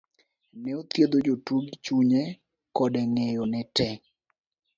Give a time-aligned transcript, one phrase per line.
[0.61, 2.21] ne othiedho jotuo gi chunye
[2.75, 3.95] kode ng'eyo ne tee.